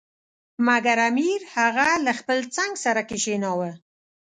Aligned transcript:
مګر 0.67 0.97
امیر 1.09 1.41
هغه 1.55 1.87
له 2.05 2.11
خپل 2.19 2.37
څنګ 2.55 2.71
سره 2.83 3.01
کښېناوه. 3.09 3.71